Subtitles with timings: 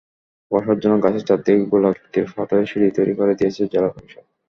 [0.51, 4.25] বসার জন্য গাছের চারদিকে গোলাকৃতির পাথরের সিঁড়ি তৈরি করে দিয়েছে জেলা পরিষদ।